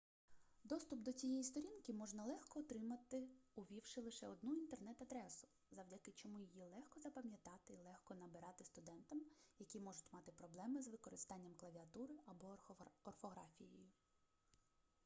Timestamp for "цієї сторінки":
1.13-1.93